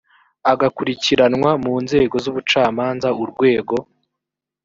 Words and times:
agakurikiranwa 0.51 1.51
mu 1.63 1.73
nzego 1.83 2.15
z 2.23 2.25
ubucamanza 2.31 3.07
urwego 3.23 3.75